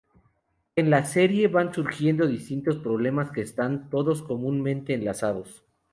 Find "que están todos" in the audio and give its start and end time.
3.31-4.23